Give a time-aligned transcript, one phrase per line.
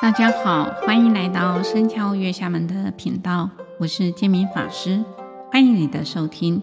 [0.00, 5.04] 大家好，欢迎来到僧敲月下门的频道，我是建明法师，
[5.50, 6.62] 欢迎你的收听。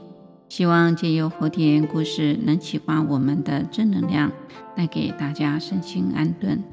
[0.50, 4.32] 希望借由佛典故事，能启发我们的正能量，
[4.76, 6.64] 带给大家身心安顿。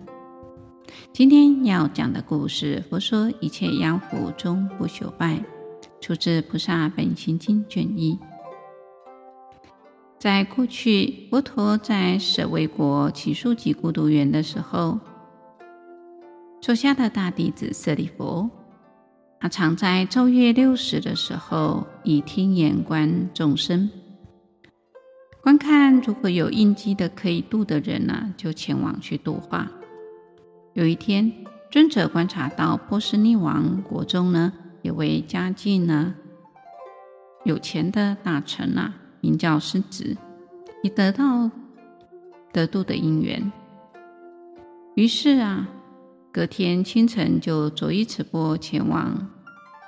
[1.12, 5.40] 今天要讲的故事，佛说一切妖符终不朽败，
[6.00, 8.18] 出自《菩萨本心经》卷一。
[10.18, 14.98] 在过去，佛陀在舍卫国只树及孤独园的时候。
[16.66, 18.50] 座下的大弟子舍利弗，
[19.38, 23.88] 他常在昼夜六时的时候，以天眼观众生，
[25.40, 29.70] 观看如果有应机的可以度的人呢，就前往去度化。
[30.72, 31.32] 有一天，
[31.70, 36.16] 尊者观察到波斯匿王国中呢，有位家境呢
[37.44, 40.16] 有钱的大臣啊，名叫狮子，
[40.82, 41.48] 已得到
[42.52, 43.52] 得度的因缘，
[44.96, 45.68] 于是啊。
[46.36, 49.26] 隔天清晨，就左依此钵前往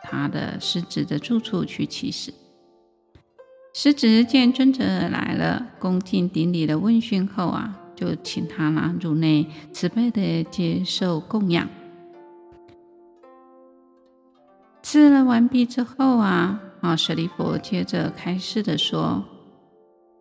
[0.02, 2.32] 他的师侄的住处去乞食。
[3.74, 11.68] 师侄见尊者来了，恭敬顶礼的问讯后啊，就请他呢入内，慈悲的接受供养。
[14.82, 19.22] 吃了完毕之后啊，啊舍利弗接着开示的说：“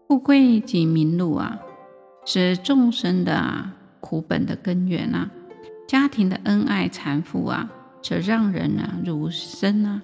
[0.10, 1.58] 富贵及名禄啊，
[2.26, 5.32] 是众生的啊苦本的根源啊。”
[5.88, 7.70] 家庭的恩爱缠缚啊，
[8.04, 10.02] 则让人啊如身啊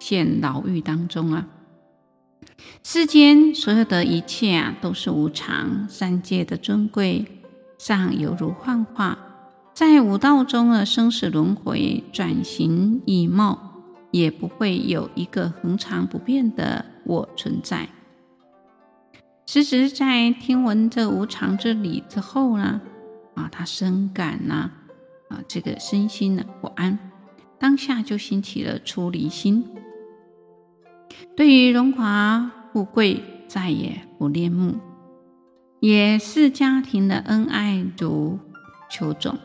[0.00, 1.46] 陷牢狱当中啊。
[2.82, 5.88] 世间所有的一切啊，都是无常。
[5.88, 7.24] 三界的尊贵，
[7.78, 9.16] 尚犹如幻化，
[9.72, 17.88] 在五道中的生死轮回转形以貌，也不会有一个恒常不变的我存在。
[19.46, 22.80] 狮子在听闻这无常之理之后呢，
[23.34, 24.72] 啊，他深感呐、啊。
[25.32, 26.98] 啊，这个身心呢不安，
[27.58, 29.64] 当下就兴起了出离心，
[31.34, 34.74] 对于荣华富贵再也不恋慕，
[35.80, 38.38] 也是家庭的恩爱如
[38.90, 39.38] 裘种，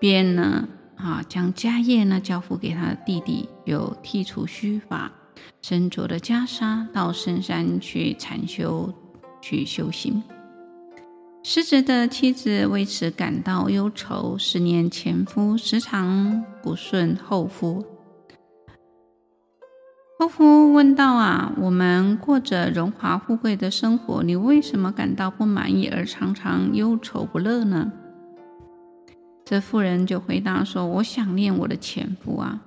[0.00, 5.12] 便呢啊将家业呢交付给他的弟弟，又剃除须发，
[5.62, 8.92] 身着的袈裟，到深山去禅修，
[9.40, 10.20] 去修行。
[11.46, 17.84] 失职的妻子为此感到忧愁，思念前夫时常不顺后夫。
[20.18, 27.92] 后夫问道：“啊，我们过着荣华富贵的生活，你为什么感到不满意而常常忧愁不乐呢？”
[29.44, 32.62] 这妇人就回答说：“我想念我的前夫啊。”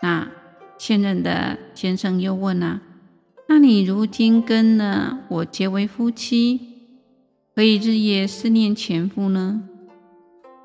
[0.00, 0.28] 那
[0.78, 2.80] 现任的先生又问啊
[3.50, 6.70] ：“那你如今跟呢我结为夫妻？”
[7.56, 9.62] 何以日夜思念前夫呢？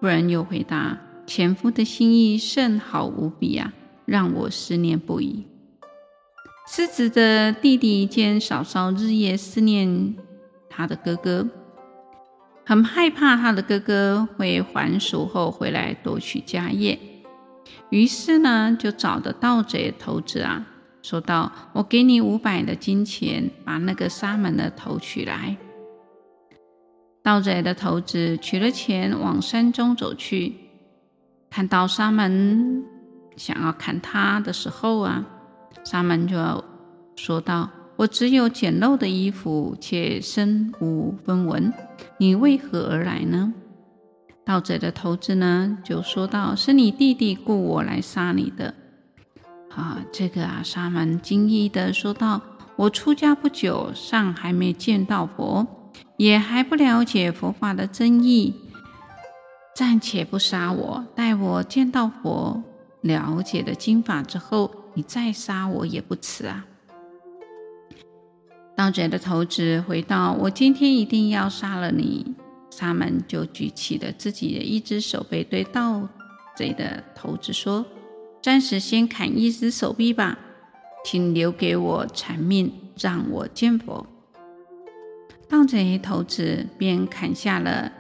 [0.02, 3.72] 妇人又回答：“前夫的心意甚好无比啊，
[4.06, 5.46] 让我思念不已。”
[6.68, 10.16] 狮子的弟弟见嫂嫂日夜思念
[10.68, 11.48] 他的哥哥，
[12.66, 16.98] 很害怕他的哥哥会还俗后回来夺取家业，
[17.92, 20.66] 于是呢，就找的盗贼头子啊，
[21.04, 25.56] 说道：“我给你五百的金钱，把那个沙门的头取来。”
[27.30, 30.56] 盗贼的头子取了钱，往山中走去，
[31.48, 32.84] 看到沙门
[33.38, 35.24] 想要砍他的时候啊，
[35.86, 36.64] 沙门就
[37.16, 41.72] 说道：“我只有简陋的衣服，且身无分文，
[42.18, 43.54] 你为何而来呢？”
[44.44, 48.74] 盗贼的头子呢就说道：“是你弟弟雇我来杀你的。”
[49.70, 52.42] 啊，这个啊，沙门惊异的说道
[52.76, 55.68] ：“我出家不久，尚还没见到佛。”
[56.18, 58.54] 也还不了解佛法的真意，
[59.76, 62.62] 暂且不杀我，待我见到佛，
[63.02, 66.66] 了解了经法之后，你再杀我也不迟啊。
[68.76, 72.36] 盗贼的头子回道：“我今天一定要杀了你。”
[72.72, 76.08] 沙门就举起了自己的一只手臂，对盗
[76.56, 77.86] 贼的头子说
[78.42, 80.38] ：“暂时先砍一只手臂吧，
[81.04, 84.06] 请留给我残命，让我见佛。”
[85.50, 87.92] 盗贼头子便砍下了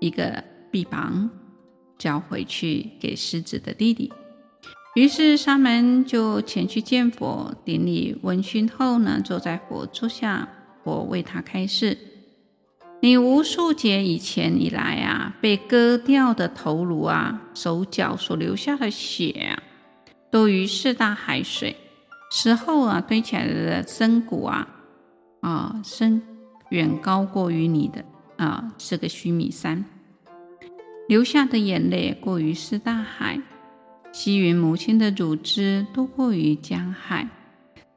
[0.00, 1.30] 一个臂膀，
[1.96, 4.12] 交回去给狮子的弟弟。
[4.96, 10.48] 于是沙门就前去见佛，顶礼闻讯后呢，坐在佛座下，
[10.82, 11.96] 佛为他开示：
[13.00, 19.62] 你无数劫以前以来啊，被割掉的头颅啊，手脚所流下的血啊，
[20.32, 21.76] 都于四大海水，
[22.32, 24.66] 死后啊堆起来的身骨啊，
[25.42, 26.20] 啊身。
[26.70, 28.04] 远高过于你的
[28.36, 29.84] 啊，是个须弥山。
[31.08, 33.40] 流下的眼泪过于是大海，
[34.12, 37.28] 西云母亲的乳汁多过于江海。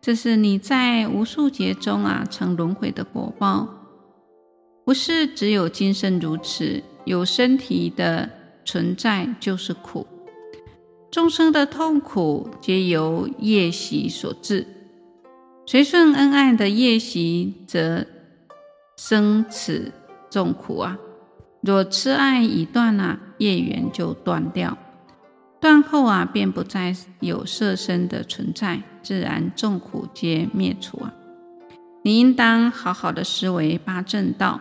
[0.02, 3.70] 这是你在无数劫中啊，曾轮回的果报。
[4.84, 8.30] 不是只有今生如此，有身体的
[8.66, 10.06] 存在就是苦。
[11.10, 14.66] 众生的痛苦皆由业习所致，
[15.66, 18.06] 随顺恩爱的业习，则
[18.96, 19.92] 生此
[20.30, 20.98] 众苦啊。
[21.62, 24.78] 若痴爱已断啊，业缘就断掉。
[25.62, 31.14] 断后啊，便不再有色身的存在，自然众苦皆灭除啊！
[32.04, 34.60] 你应当好好的思维八正道。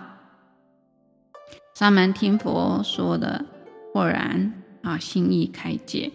[1.75, 3.44] 沙门听佛说的，
[3.93, 6.12] 豁然啊，心意开解，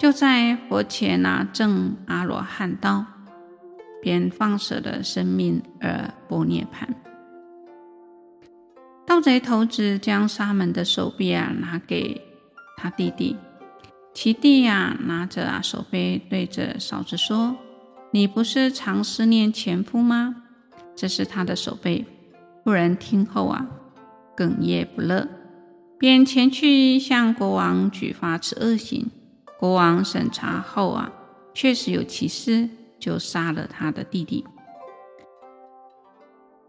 [0.00, 3.04] 就在佛前啊，证阿罗汉道，
[4.00, 6.88] 便放舍了生命而不涅槃。
[9.06, 12.20] 盗贼头子将沙门的手臂啊拿给
[12.76, 13.36] 他弟弟。
[14.14, 17.56] 其弟呀，拿着啊手杯，对着嫂子说
[18.12, 20.36] ：“你不是常思念前夫吗？
[20.96, 22.06] 这是他的手背。”
[22.64, 23.66] 妇人听后啊，
[24.36, 25.28] 哽咽不乐，
[25.98, 29.10] 便前去向国王举发此恶行。
[29.58, 31.12] 国王审查后啊，
[31.52, 34.46] 确实有其事，就杀了他的弟弟。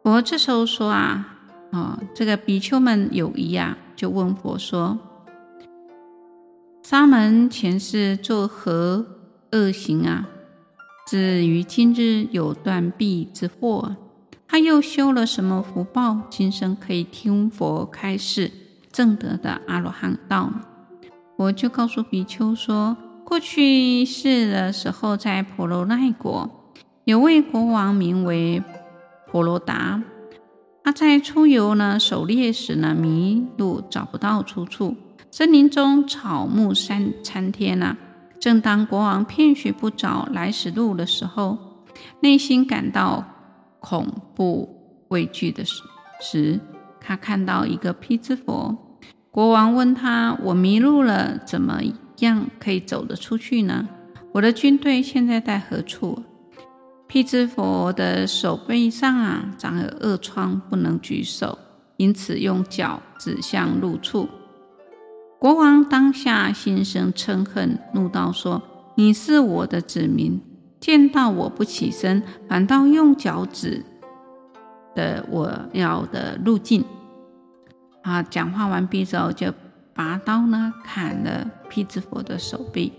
[0.04, 1.35] 佛这时候说啊，
[1.72, 4.98] 哦，这个比丘们有疑啊，就问佛说。
[6.84, 9.06] 沙门前世作何
[9.52, 10.30] 恶行啊？
[11.08, 13.96] 至于今日有断臂之祸，
[14.48, 16.22] 他又修了什么福报？
[16.30, 18.52] 今生可以听佛开示，
[18.92, 20.52] 正得的阿罗汉道。
[21.38, 26.50] 我就告诉比丘说：过去世的时候，在婆罗奈国，
[27.04, 28.62] 有位国王名为
[29.28, 30.02] 婆罗达，
[30.86, 34.96] 他在出游呢，狩猎时呢，迷路找不到出处。
[35.32, 37.98] 森林中草木山参天啊！
[38.40, 41.58] 正当国王遍寻不着来时路的时候，
[42.20, 43.26] 内心感到
[43.80, 45.82] 恐怖畏惧的时
[46.22, 46.60] 时，
[47.02, 48.78] 他看到一个披支佛。
[49.32, 51.82] 国王问他：“我迷路了，怎么
[52.20, 53.90] 样可以走得出去呢？
[54.34, 56.22] 我的军队现在在何处？”
[57.08, 61.58] 辟支佛的手背上啊长有恶疮，不能举手，
[61.98, 64.28] 因此用脚指向路处。
[65.40, 68.62] 国王当下心生嗔恨，怒道说
[68.98, 70.42] ：“你是我的子民，
[70.80, 73.86] 见到我不起身，反倒用脚指
[74.96, 76.84] 的我要的路径。”
[78.02, 79.54] 啊，讲话完毕之后，就
[79.94, 82.92] 拔刀呢砍了辟支佛的手臂。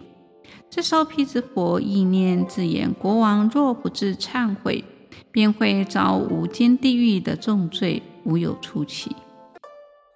[0.68, 4.84] 这时候，辟支佛意念自言：“国王若不自忏悔，
[5.30, 9.14] 便会遭无间地狱的重罪，无有出期。”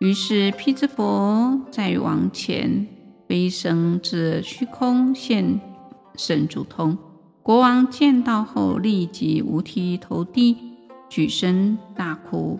[0.00, 2.86] 于是，辟支佛在王前
[3.28, 5.60] 飞升至虚空，现
[6.16, 6.96] 身足通。
[7.42, 10.56] 国王见到后，立即五体投地，
[11.08, 12.58] 举身大哭，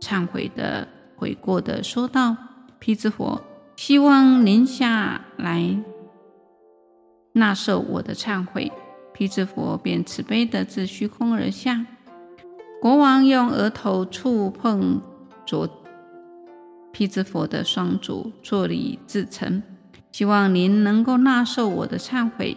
[0.00, 0.86] 忏悔的
[1.16, 2.36] 悔过的说道
[2.78, 3.40] ：“辟支佛，
[3.76, 5.76] 希望您下来
[7.34, 8.72] 纳受我的忏悔。”
[9.12, 11.86] 辟支佛便慈悲的自虚空而下。
[12.80, 15.00] 国王用额头触碰
[15.46, 15.70] 着。
[16.90, 19.62] 辟支佛的双足，作礼自诚，
[20.12, 22.56] 希望您能够纳受我的忏悔，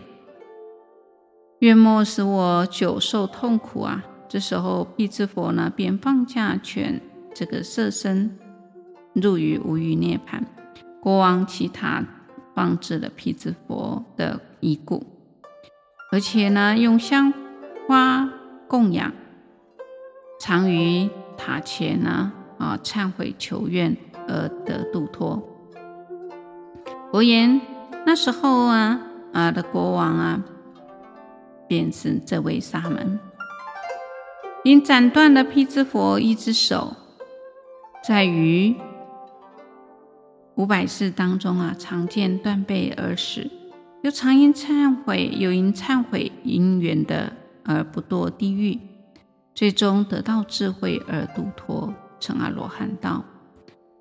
[1.60, 4.04] 愿莫使我久受痛苦啊！
[4.30, 7.02] 这时候，辟支佛呢，便放下全
[7.34, 8.38] 这个色身，
[9.14, 10.44] 入于无余涅槃。
[11.02, 12.04] 国王其他
[12.58, 15.06] 放置了辟支佛的遗骨，
[16.12, 17.32] 而且呢，用香
[17.88, 18.28] 花
[18.68, 19.14] 供养，
[20.40, 23.96] 常于塔前呢，啊，忏悔求愿。
[24.30, 25.42] 而得度脱。
[27.10, 27.62] 佛言：
[28.06, 29.00] 那时候啊
[29.32, 30.44] 啊的国王啊，
[31.66, 33.18] 便是这位沙门，
[34.66, 36.94] 因斩断了辟支佛一只手，
[38.04, 38.76] 在于
[40.58, 43.48] 五百世当中啊，常见断背而死，
[44.02, 47.32] 又常因忏悔，又因忏悔因缘的
[47.64, 48.80] 而不堕地狱，
[49.54, 53.24] 最终得到智慧而度脱，成阿罗汉道。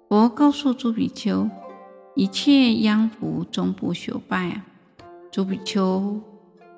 [0.08, 1.46] 佛告诉诸比丘
[2.16, 4.64] ：“一切殃福终不朽败啊！”
[5.30, 6.18] 诸比丘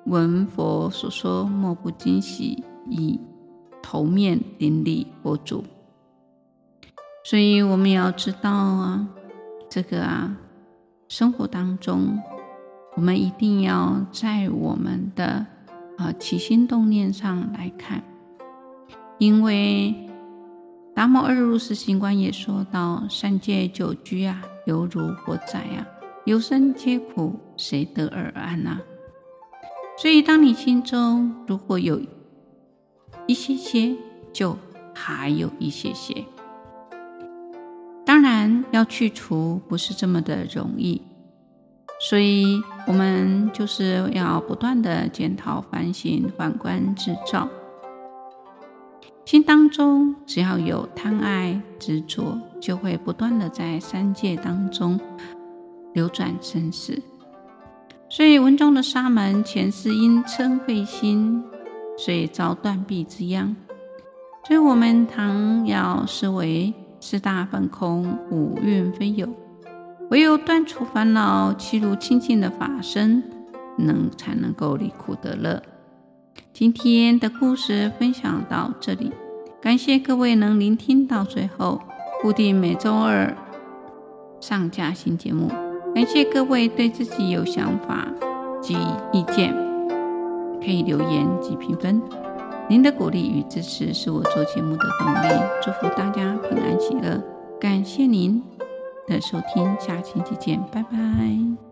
[0.07, 3.17] 闻佛所说，莫不惊喜，以
[3.81, 5.63] 头面顶礼佛足。
[7.23, 9.07] 所以我们也要知道啊，
[9.69, 10.35] 这个啊，
[11.07, 12.19] 生活当中，
[12.95, 15.45] 我们一定要在我们的
[15.97, 18.03] 啊起心动念上来看，
[19.17, 19.95] 因为。
[20.95, 25.87] 达摩二入室行观也说到：三界九居啊，犹如火灾啊，
[26.25, 28.81] 有生皆苦，谁得而安啊？
[29.97, 32.01] 所以，当你心中如果有
[33.27, 33.95] 一些些，
[34.33, 34.57] 就
[34.93, 36.25] 还有一些些。
[38.71, 41.01] 要去除不是这么的容易，
[42.09, 47.47] 所以我们就是要不断的检讨、反省、反观、自照。
[49.25, 54.99] 心当中只要有贪爱执着，就会不断的在三界当中
[55.93, 56.99] 流转生死。
[58.09, 61.43] 所以文中的沙门前世因嗔恚心，
[61.95, 63.55] 所以遭断臂之殃。
[64.47, 69.27] 所以我们常要思维四大本空，五蕴非有，
[70.09, 73.23] 唯有断除烦恼，契入清净的法身，
[73.77, 75.61] 能才能够离苦得乐。
[76.51, 79.11] 今天的故事分享到这里，
[79.61, 81.81] 感谢各位能聆听到最后。
[82.21, 83.33] 固定每周二
[84.41, 85.47] 上架新节目。
[85.95, 88.05] 感谢各位对自己有想法
[88.61, 88.75] 及
[89.13, 89.55] 意见，
[90.59, 92.01] 可以留言及评分。
[92.69, 95.43] 您的鼓励与支持是我做节目的动力。
[95.59, 97.19] 祝福大家平安喜乐，
[97.59, 98.41] 感谢您
[99.07, 101.68] 的收听，下期再见，拜拜。